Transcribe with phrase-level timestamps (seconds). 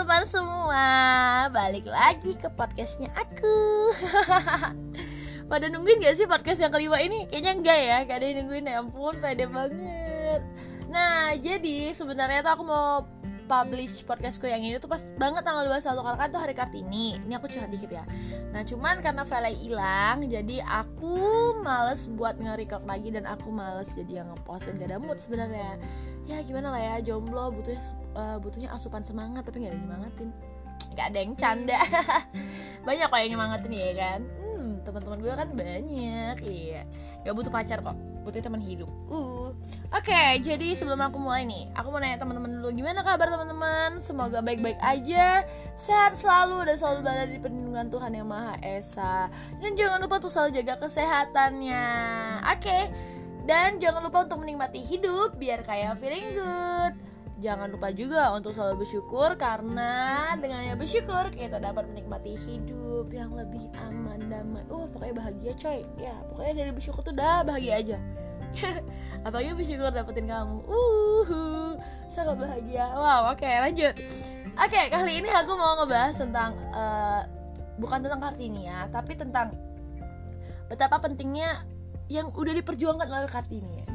[0.00, 0.86] teman-teman semua
[1.52, 3.92] Balik lagi ke podcastnya aku
[5.52, 7.28] Pada nungguin gak sih podcast yang kelima ini?
[7.28, 10.40] Kayaknya enggak ya Gak ada yang nungguin ya ampun pede banget
[10.88, 13.04] Nah jadi sebenarnya tuh aku mau
[13.44, 17.18] publish podcastku yang ini tuh pas banget tanggal 21 karena kan tuh hari Kartini.
[17.26, 18.06] Ini aku curhat dikit ya.
[18.54, 21.18] Nah, cuman karena file hilang jadi aku
[21.58, 25.82] males buat nge-record lagi dan aku males jadi yang ngepost dan gak ada mood sebenarnya.
[26.30, 27.82] Ya gimana lah ya, jomblo butuhnya
[28.16, 30.30] uh, butuhnya asupan semangat tapi gak ada yang nyemangatin.
[30.96, 31.78] Gak ada yang canda.
[32.86, 34.20] banyak kok yang nyemangatin ya kan.
[34.40, 36.36] Hmm, teman-teman gue kan banyak.
[36.42, 36.82] Iya.
[37.26, 38.88] Gak butuh pacar kok butuh teman hidup.
[39.08, 39.52] Uh.
[39.90, 43.98] Oke, okay, jadi sebelum aku mulai nih, aku mau nanya teman-teman dulu gimana kabar teman-teman?
[43.98, 45.42] Semoga baik-baik aja,
[45.74, 49.32] sehat selalu dan selalu berada di perlindungan Tuhan yang Maha Esa.
[49.58, 51.86] Dan jangan lupa untuk selalu jaga kesehatannya.
[52.54, 52.60] Oke.
[52.60, 52.82] Okay.
[53.48, 57.09] Dan jangan lupa untuk menikmati hidup biar kayak feeling good.
[57.40, 63.64] Jangan lupa juga untuk selalu bersyukur karena dengannya bersyukur kita dapat menikmati hidup yang lebih
[63.80, 64.60] aman damai.
[64.68, 65.80] Uh, pokoknya bahagia coy.
[65.96, 67.98] Ya, pokoknya dari bersyukur tuh udah bahagia aja.
[69.26, 70.60] Apalagi bersyukur dapetin kamu.
[70.68, 71.72] Uh,
[72.12, 72.92] sangat bahagia.
[72.92, 73.96] Wow, oke okay, lanjut.
[74.60, 77.24] Oke, okay, kali ini aku mau ngebahas tentang uh,
[77.80, 79.56] bukan tentang Kartini ya, tapi tentang
[80.68, 81.64] betapa pentingnya
[82.12, 83.86] yang udah diperjuangkan oleh Kartini.
[83.88, 83.89] Nah,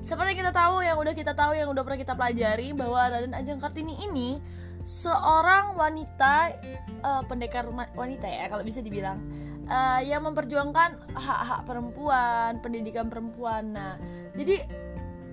[0.00, 3.60] seperti kita tahu yang udah kita tahu yang udah pernah kita pelajari bahwa Raden Ajeng
[3.60, 4.40] Kartini ini
[4.84, 6.56] seorang wanita
[7.04, 9.20] uh, pendekar wanita ya kalau bisa dibilang
[9.68, 13.76] uh, yang memperjuangkan hak-hak perempuan, pendidikan perempuan.
[13.76, 14.00] Nah,
[14.32, 14.64] jadi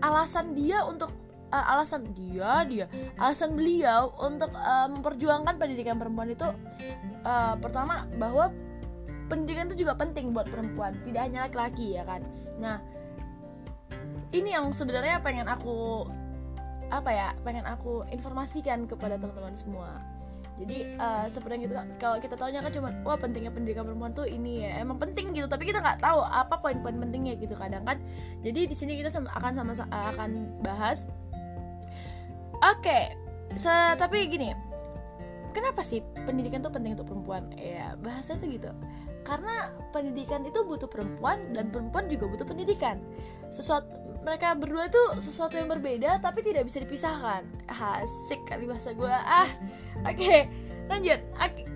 [0.03, 1.15] alasan dia untuk
[1.49, 2.85] uh, alasan dia dia
[3.17, 6.47] alasan beliau untuk uh, memperjuangkan pendidikan perempuan itu
[7.23, 8.51] uh, pertama bahwa
[9.31, 12.23] pendidikan itu juga penting buat perempuan, tidak hanya laki-laki ya kan.
[12.63, 12.79] Nah,
[14.35, 16.07] ini yang sebenarnya pengen aku
[16.87, 19.99] apa ya pengen aku informasikan kepada teman-teman semua.
[20.57, 24.65] Jadi uh, yang kita kalau kita tahunya kan cuma wah pentingnya pendidikan perempuan tuh ini
[24.65, 24.81] ya.
[24.81, 28.01] Emang penting gitu tapi kita nggak tahu apa poin-poin pentingnya gitu kadang kan.
[28.41, 30.29] Jadi di sini kita sama, akan sama akan
[30.65, 31.11] bahas.
[32.57, 33.03] Oke okay,
[34.01, 34.66] tapi gini
[35.51, 37.51] kenapa sih pendidikan tuh penting untuk perempuan?
[37.55, 38.71] Ya bahasa itu gitu.
[39.27, 43.03] Karena pendidikan itu butuh perempuan dan perempuan juga butuh pendidikan.
[43.51, 47.43] Sesuatu mereka berdua tuh sesuatu yang berbeda tapi tidak bisa dipisahkan.
[47.71, 49.47] Asik kali bahasa gue ah
[50.03, 50.51] oke okay,
[50.91, 51.19] lanjut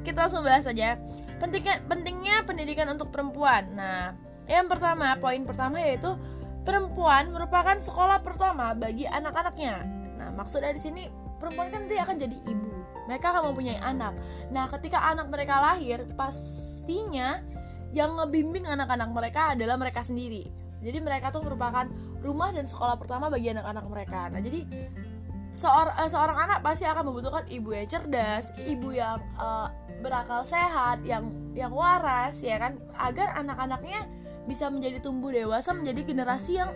[0.04, 1.00] kita langsung bahas aja.
[1.40, 3.72] Pentingnya pentingnya pendidikan untuk perempuan.
[3.76, 4.16] Nah
[4.48, 6.12] yang pertama poin pertama yaitu
[6.68, 9.76] perempuan merupakan sekolah pertama bagi anak-anaknya.
[10.20, 11.08] Nah maksud dari sini
[11.40, 12.71] perempuan kan dia akan jadi ibu
[13.12, 14.16] mereka akan mempunyai anak
[14.48, 16.32] nah ketika anak mereka lahir pas
[16.82, 17.46] pastinya
[17.94, 20.50] yang ngebimbing anak-anak mereka adalah mereka sendiri.
[20.82, 21.86] Jadi mereka tuh merupakan
[22.26, 24.34] rumah dan sekolah pertama bagi anak-anak mereka.
[24.34, 24.66] Nah, jadi
[25.54, 29.70] seorang uh, seorang anak pasti akan membutuhkan ibu yang cerdas, ibu yang uh,
[30.02, 34.10] berakal sehat, yang yang waras ya kan, agar anak-anaknya
[34.50, 36.74] bisa menjadi tumbuh dewasa menjadi generasi yang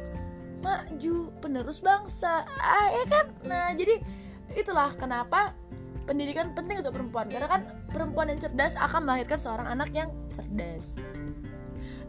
[0.62, 2.46] maju, penerus bangsa.
[2.62, 3.26] Ah, ya kan?
[3.42, 4.06] Nah, jadi
[4.54, 5.58] itulah kenapa
[6.06, 10.96] pendidikan penting untuk perempuan karena kan perempuan yang cerdas akan melahirkan seorang anak yang cerdas.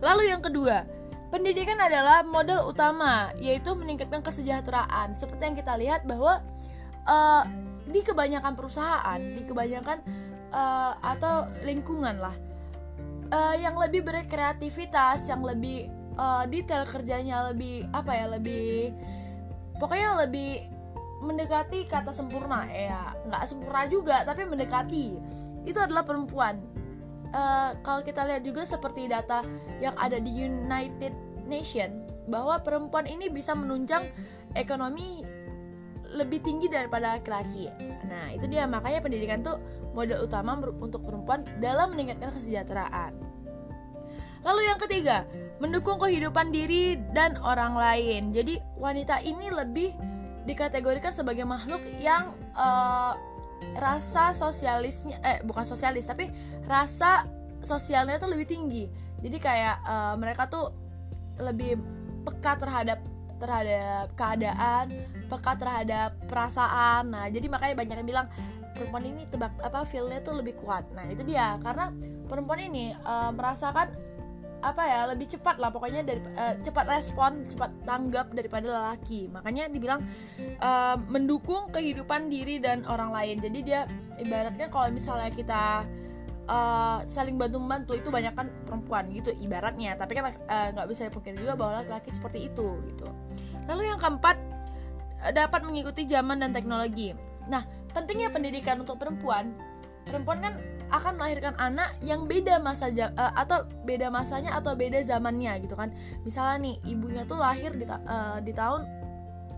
[0.04, 0.84] Lalu yang kedua,
[1.32, 5.16] pendidikan adalah modal utama yaitu meningkatkan kesejahteraan.
[5.16, 6.44] Seperti yang kita lihat bahwa
[7.08, 7.42] uh,
[7.88, 9.98] di kebanyakan perusahaan, di kebanyakan
[10.52, 12.36] uh, atau lingkungan lah
[13.32, 15.88] uh, yang lebih berkreativitas, yang lebih
[16.20, 18.92] uh, detail kerjanya lebih apa ya, lebih
[19.80, 20.75] pokoknya lebih
[21.20, 25.16] mendekati kata sempurna ya nggak sempurna juga tapi mendekati
[25.64, 26.60] itu adalah perempuan
[27.32, 29.40] uh, kalau kita lihat juga seperti data
[29.80, 31.12] yang ada di United
[31.48, 34.04] Nation bahwa perempuan ini bisa menunjang
[34.58, 35.22] ekonomi
[36.14, 37.66] lebih tinggi daripada laki-laki.
[38.06, 39.58] Nah, itu dia makanya pendidikan tuh
[39.90, 43.12] modal utama untuk perempuan dalam meningkatkan kesejahteraan.
[44.46, 45.26] Lalu yang ketiga,
[45.58, 48.30] mendukung kehidupan diri dan orang lain.
[48.30, 49.90] Jadi wanita ini lebih
[50.46, 53.18] dikategorikan sebagai makhluk yang uh,
[53.76, 56.30] rasa sosialisnya eh bukan sosialis tapi
[56.70, 57.26] rasa
[57.60, 58.86] sosialnya tuh lebih tinggi.
[59.20, 60.70] Jadi kayak uh, mereka tuh
[61.42, 61.76] lebih
[62.22, 62.98] peka terhadap
[63.36, 64.86] terhadap keadaan
[65.28, 67.10] peka terhadap perasaan.
[67.10, 68.26] Nah jadi makanya banyak yang bilang
[68.76, 70.86] perempuan ini tebak apa feelnya tuh lebih kuat.
[70.94, 71.58] Nah itu dia.
[71.60, 71.90] Karena
[72.28, 73.92] perempuan ini uh, merasakan
[74.66, 79.30] apa ya lebih cepat lah pokoknya dari uh, cepat respon cepat tanggap daripada lelaki.
[79.30, 80.02] Makanya dibilang
[80.58, 83.38] uh, mendukung kehidupan diri dan orang lain.
[83.38, 83.86] Jadi dia
[84.18, 85.86] ibaratnya kalau misalnya kita
[86.50, 89.94] uh, saling bantu membantu itu banyak kan perempuan gitu ibaratnya.
[89.94, 90.34] Tapi kan
[90.74, 93.06] nggak uh, bisa dipungkiri juga bahwa laki-laki seperti itu gitu.
[93.70, 94.34] Lalu yang keempat
[95.30, 97.14] dapat mengikuti zaman dan teknologi.
[97.46, 97.62] Nah
[97.94, 99.54] pentingnya pendidikan untuk perempuan
[100.06, 100.54] perempuan kan
[100.86, 105.90] akan melahirkan anak yang beda masa uh, atau beda masanya atau beda zamannya gitu kan.
[106.22, 108.86] Misalnya nih ibunya tuh lahir di, uh, di tahun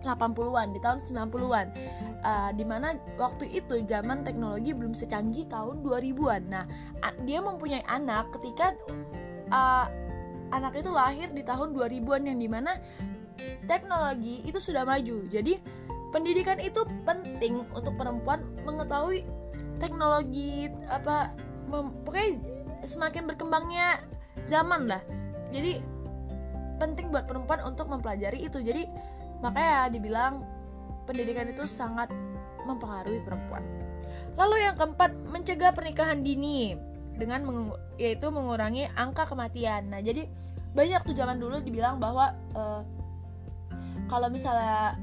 [0.03, 1.67] 80-an di tahun 90-an
[2.23, 6.65] uh, di mana waktu itu zaman teknologi belum secanggih tahun 2000-an nah
[7.27, 8.79] dia mempunyai anak ketika
[9.51, 9.91] uh,
[10.55, 12.79] anak itu lahir di tahun 2000-an yang di mana
[13.69, 15.29] teknologi itu sudah maju.
[15.29, 15.61] Jadi
[16.11, 19.25] pendidikan itu penting untuk perempuan mengetahui
[19.79, 21.33] teknologi apa
[22.05, 22.41] pokoknya
[22.85, 24.01] semakin berkembangnya
[24.43, 25.03] zaman lah.
[25.51, 25.81] Jadi
[26.79, 28.63] penting buat perempuan untuk mempelajari itu.
[28.63, 28.87] Jadi
[29.43, 30.47] makanya dibilang
[31.05, 32.11] pendidikan itu sangat
[32.65, 33.65] mempengaruhi perempuan.
[34.39, 36.79] Lalu yang keempat mencegah pernikahan dini
[37.19, 39.91] dengan mengu yaitu mengurangi angka kematian.
[39.91, 40.31] Nah jadi
[40.77, 42.87] banyak tuh zaman dulu dibilang bahwa uh,
[44.07, 44.95] kalau misalnya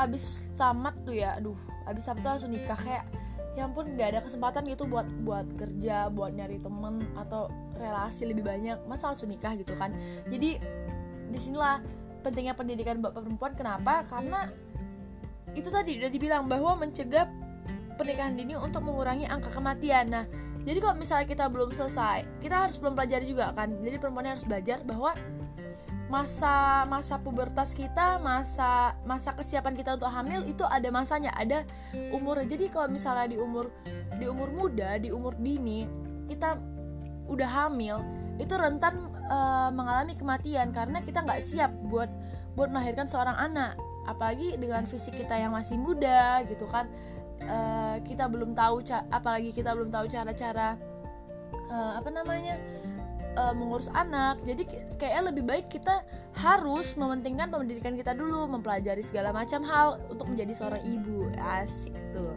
[0.00, 3.04] abis tamat tuh ya aduh abis tamat tuh langsung nikah kayak
[3.52, 8.44] ya ampun nggak ada kesempatan gitu buat buat kerja buat nyari temen atau relasi lebih
[8.46, 8.80] banyak.
[8.88, 9.92] Masa langsung nikah gitu kan?
[10.28, 10.56] Jadi
[11.32, 11.80] di sinilah
[12.24, 13.52] pentingnya pendidikan buat perempuan.
[13.52, 14.08] Kenapa?
[14.08, 14.48] Karena
[15.52, 17.28] itu tadi udah dibilang bahwa mencegah
[18.00, 20.08] pernikahan dini untuk mengurangi angka kematian.
[20.08, 20.24] Nah
[20.62, 23.76] jadi kalau misalnya kita belum selesai kita harus belum pelajari juga kan?
[23.84, 25.12] Jadi perempuan harus belajar bahwa
[26.12, 31.64] masa masa pubertas kita masa masa kesiapan kita untuk hamil itu ada masanya ada
[32.12, 32.44] umurnya.
[32.52, 33.72] Jadi kalau misalnya di umur
[34.20, 35.88] di umur muda di umur dini
[36.28, 36.60] kita
[37.32, 38.04] udah hamil
[38.36, 42.12] itu rentan uh, mengalami kematian karena kita nggak siap buat
[42.60, 43.80] buat melahirkan seorang anak.
[44.04, 46.92] Apalagi dengan fisik kita yang masih muda gitu kan
[47.48, 50.76] uh, kita belum tahu apalagi kita belum tahu cara-cara
[51.72, 52.58] uh, apa namanya
[53.36, 54.40] uh, mengurus anak.
[54.44, 60.28] Jadi kayaknya lebih baik kita harus mementingkan pendidikan kita dulu mempelajari segala macam hal untuk
[60.28, 61.28] menjadi seorang ibu.
[61.38, 62.32] Asik tuh.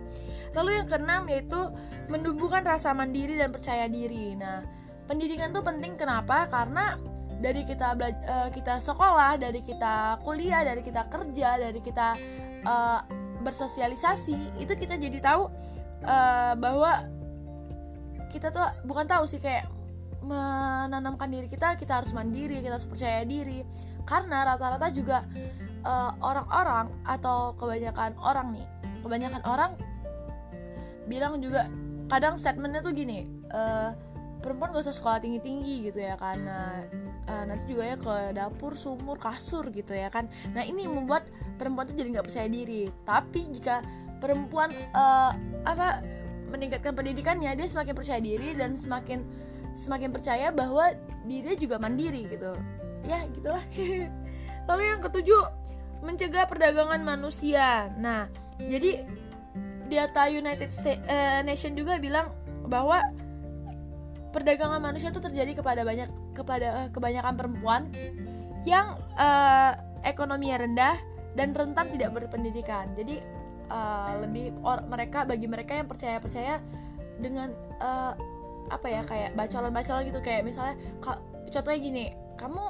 [0.56, 1.60] Lalu yang keenam yaitu
[2.12, 4.36] menumbuhkan rasa mandiri dan percaya diri.
[4.36, 4.64] Nah
[5.06, 5.96] pendidikan tuh penting.
[5.96, 6.48] Kenapa?
[6.50, 6.98] Karena
[7.40, 12.16] dari kita uh, kita sekolah dari kita kuliah dari kita kerja dari kita
[12.64, 13.00] uh,
[13.44, 15.52] bersosialisasi itu kita jadi tahu
[16.08, 17.06] uh, bahwa
[18.32, 19.68] kita tuh bukan tahu sih kayak
[20.25, 23.62] menanamkan diri kita kita harus mandiri kita harus percaya diri.
[24.06, 25.25] Karena rata-rata juga
[25.81, 28.68] eh, orang-orang uh, atau kebanyakan orang nih
[29.06, 29.72] kebanyakan orang
[31.06, 31.69] bilang juga
[32.10, 33.94] kadang statementnya tuh gini uh,
[34.42, 36.86] perempuan gak usah sekolah tinggi tinggi gitu ya karena
[37.30, 40.30] uh, nanti juga ya ke dapur sumur kasur gitu ya kan.
[40.54, 41.25] Nah ini membuat
[41.57, 42.89] perempuan tuh jadi nggak percaya diri.
[43.06, 43.81] Tapi jika
[44.22, 45.33] perempuan uh,
[45.66, 46.01] apa
[46.50, 49.25] meningkatkan pendidikannya dia semakin percaya diri dan semakin
[49.75, 50.95] semakin percaya bahwa
[51.27, 52.56] dirinya juga mandiri gitu.
[53.06, 53.63] Ya gitulah.
[54.72, 55.42] Lalu yang ketujuh
[56.01, 57.92] mencegah perdagangan manusia.
[58.00, 59.04] Nah jadi
[59.92, 62.33] data United States uh, Nation juga bilang
[62.66, 63.04] bahwa
[64.33, 67.81] perdagangan manusia itu terjadi kepada banyak kepada uh, kebanyakan perempuan
[68.66, 70.95] yang uh, ekonominya rendah
[71.38, 72.89] dan rentan tidak berpendidikan.
[72.98, 73.22] Jadi
[73.69, 76.60] uh, lebih or, mereka bagi mereka yang percaya percaya
[77.22, 78.13] dengan uh,
[78.70, 80.20] apa ya kayak bacolan-bacolan gitu.
[80.24, 80.76] Kayak misalnya
[81.52, 82.64] contohnya gini kamu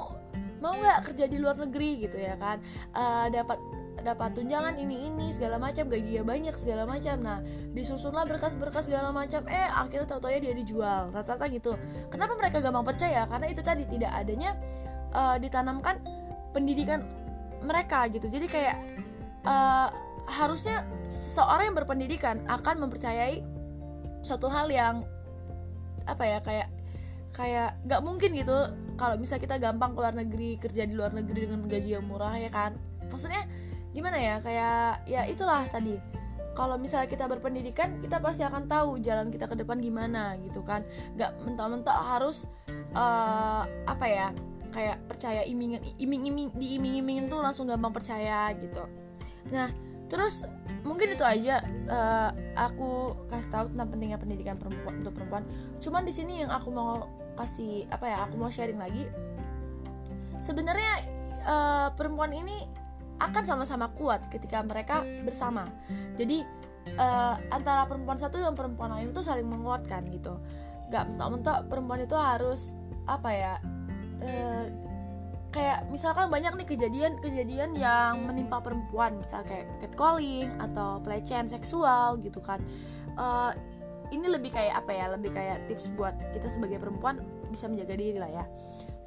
[0.60, 2.08] mau nggak kerja di luar negeri?
[2.08, 2.60] gitu ya kan.
[2.92, 3.58] Uh, dapat
[4.04, 7.16] dapat tunjangan ini ini segala macam gajinya banyak segala macam.
[7.22, 7.38] Nah
[7.72, 9.42] disusunlah berkas-berkas segala macam.
[9.50, 11.74] Eh akhirnya tau ya dia dijual rata-rata gitu.
[12.12, 13.26] Kenapa mereka gampang percaya?
[13.26, 14.54] Karena itu tadi tidak adanya
[15.16, 15.98] uh, ditanamkan
[16.54, 17.02] pendidikan
[17.64, 18.30] mereka gitu.
[18.30, 18.76] Jadi kayak
[19.44, 19.88] uh,
[20.26, 23.42] harusnya seorang yang berpendidikan akan mempercayai
[24.26, 25.06] suatu hal yang
[26.06, 26.68] apa ya kayak
[27.36, 28.56] kayak nggak mungkin gitu
[28.96, 32.48] kalau bisa kita gampang keluar negeri kerja di luar negeri dengan gaji yang murah ya
[32.48, 32.80] kan?
[33.12, 33.44] Maksudnya
[33.92, 34.34] gimana ya?
[34.40, 36.00] Kayak ya itulah tadi.
[36.56, 40.80] Kalau misalnya kita berpendidikan kita pasti akan tahu jalan kita ke depan gimana gitu kan?
[41.20, 42.48] Nggak mentok-mentok harus
[42.96, 44.28] uh, apa ya?
[44.72, 48.88] Kayak percaya iming iming-iming diiming-imingin tuh langsung gampang percaya gitu.
[49.52, 49.68] Nah
[50.06, 50.46] terus
[50.86, 51.58] mungkin itu aja
[51.90, 55.44] uh, aku kasih tahu tentang pentingnya pendidikan perempuan untuk perempuan.
[55.82, 59.04] Cuman di sini yang aku mau kasih apa ya aku mau sharing lagi.
[60.38, 60.92] Sebenarnya
[61.42, 62.64] uh, perempuan ini
[63.18, 65.66] akan sama-sama kuat ketika mereka bersama.
[66.14, 66.44] Jadi
[67.00, 70.38] uh, antara perempuan satu dan perempuan lain itu saling menguatkan gitu.
[70.92, 73.54] Nggak mentok-mentok perempuan itu harus apa ya
[74.22, 74.85] uh,
[75.54, 79.18] kayak misalkan banyak nih kejadian-kejadian yang menimpa perempuan.
[79.20, 82.60] Misal kayak catcalling atau pelecehan seksual gitu kan.
[83.16, 83.52] Uh,
[84.14, 85.06] ini lebih kayak apa ya?
[85.12, 88.44] Lebih kayak tips buat kita sebagai perempuan bisa menjaga diri lah ya.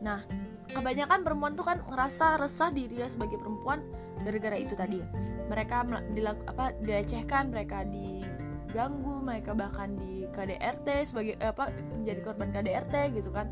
[0.03, 0.23] Nah
[0.69, 3.81] kebanyakan perempuan tuh kan ngerasa resah dirinya sebagai perempuan
[4.21, 5.01] gara-gara itu tadi.
[5.49, 8.21] Mereka dilaku, apa dilecehkan mereka di
[8.69, 13.49] diganggu mereka bahkan di KDRT sebagai eh, apa menjadi korban KDRT gitu kan.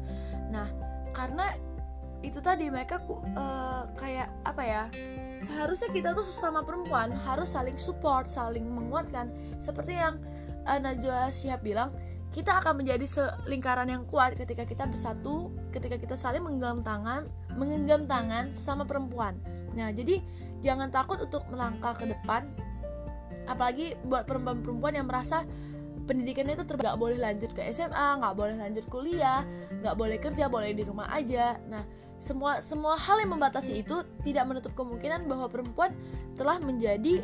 [0.53, 0.69] Nah
[1.09, 1.57] karena
[2.25, 2.97] itu tadi mereka
[3.37, 4.83] uh, kayak apa ya
[5.37, 9.29] seharusnya kita tuh sama perempuan harus saling support saling menguatkan.
[9.61, 10.17] Seperti yang
[10.65, 11.93] uh, Najwa Shihab bilang
[12.33, 17.21] kita akan menjadi selingkaran yang kuat ketika kita bersatu ketika kita saling menggenggam tangan
[17.53, 19.37] menggenggam tangan sesama perempuan.
[19.77, 20.19] Nah jadi
[20.65, 22.49] jangan takut untuk melangkah ke depan
[23.47, 25.47] apalagi buat perempuan-perempuan yang merasa
[26.07, 29.43] pendidikannya itu nggak boleh lanjut ke SMA nggak boleh lanjut kuliah
[29.83, 31.83] nggak boleh kerja boleh di rumah aja nah
[32.17, 35.93] semua semua hal yang membatasi itu tidak menutup kemungkinan bahwa perempuan
[36.33, 37.21] telah menjadi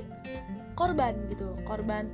[0.77, 2.11] korban gitu korban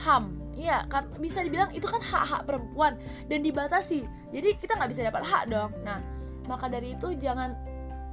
[0.00, 4.04] ham Iya, kan bisa dibilang itu kan hak-hak perempuan dan dibatasi.
[4.36, 5.72] Jadi kita nggak bisa dapat hak dong.
[5.80, 6.04] Nah,
[6.44, 7.56] maka dari itu jangan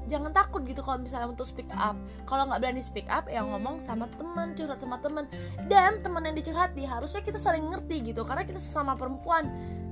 [0.10, 1.94] jangan takut gitu kalau misalnya untuk speak up.
[2.26, 5.30] Kalau nggak berani speak up, ya ngomong sama temen, curhat sama temen.
[5.70, 9.48] Dan temen yang dicurhati harusnya kita saling ngerti gitu, karena kita sesama perempuan,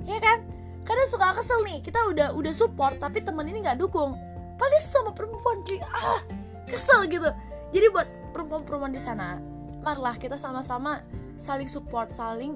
[0.10, 0.42] ya kan?
[0.88, 4.16] kadang suka kesel nih kita udah udah support tapi temen ini nggak dukung
[4.56, 6.24] paling sama perempuan kayak ah
[6.64, 7.28] kesel gitu
[7.76, 9.36] jadi buat perempuan-perempuan di sana
[9.84, 11.04] marilah kita sama-sama
[11.36, 12.56] saling support saling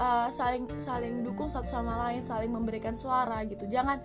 [0.00, 4.00] uh, saling saling dukung satu sama lain saling memberikan suara gitu jangan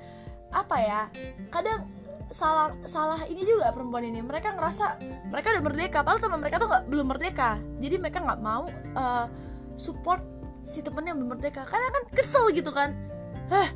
[0.51, 1.01] apa ya
[1.47, 1.87] kadang
[2.31, 6.67] salah salah ini juga perempuan ini mereka ngerasa mereka udah merdeka padahal teman mereka tuh
[6.71, 8.63] nggak belum merdeka jadi mereka nggak mau
[8.95, 9.27] uh,
[9.75, 10.23] support
[10.63, 12.95] si temennya belum merdeka karena kan kesel gitu kan
[13.51, 13.67] Hah,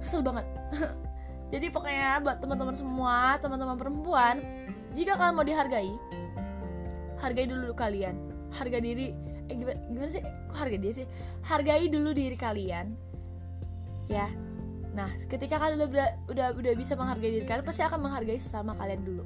[0.00, 0.48] kesel banget.
[1.52, 4.40] Jadi pokoknya buat teman-teman semua, teman-teman perempuan,
[4.96, 5.92] jika kalian mau dihargai,
[7.20, 8.16] hargai dulu kalian.
[8.56, 9.12] Harga diri,
[9.52, 10.22] eh gimana, gimana sih?
[10.24, 11.06] Kok harga diri sih?
[11.44, 12.96] Hargai dulu diri kalian,
[14.08, 14.32] ya.
[15.00, 19.00] Nah, ketika kalian udah udah udah bisa menghargai diri kalian, pasti akan menghargai sesama kalian
[19.00, 19.24] dulu.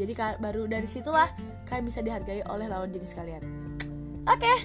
[0.00, 1.28] Jadi baru dari situlah
[1.68, 3.44] kalian bisa dihargai oleh lawan jenis kalian.
[4.24, 4.58] Oke, okay,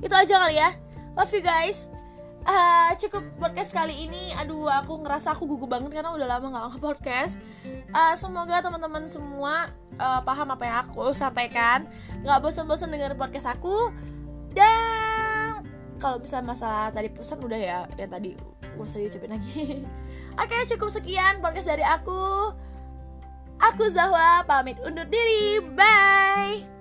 [0.00, 0.72] itu aja kali ya.
[1.12, 1.92] Love you guys
[2.46, 6.80] uh, cukup podcast kali ini aduh aku ngerasa aku gugup banget karena udah lama nggak
[6.80, 7.42] podcast
[7.92, 9.68] uh, semoga teman-teman semua
[9.98, 11.84] uh, paham apa yang aku sampaikan
[12.22, 13.90] nggak bosan-bosan dengar podcast aku
[14.54, 15.66] dan
[15.98, 18.36] kalau bisa masalah tadi pesan udah ya yang tadi
[18.76, 19.82] gak usah diucapin lagi.
[20.40, 22.52] Oke okay, cukup sekian podcast dari aku.
[23.56, 25.64] Aku Zahwa pamit undur diri.
[25.72, 26.75] Bye